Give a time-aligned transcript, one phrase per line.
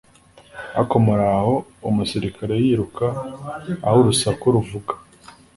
[0.77, 1.53] Ariko muraho
[1.89, 3.05] Umusirikare yiruka
[3.87, 4.93] aho urusaku ruvuga